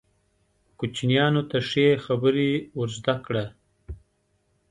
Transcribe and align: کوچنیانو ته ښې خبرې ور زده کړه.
کوچنیانو 0.79 1.41
ته 1.49 1.57
ښې 1.69 1.87
خبرې 2.05 2.51
ور 2.77 2.89
زده 2.97 3.15
کړه. 3.25 3.45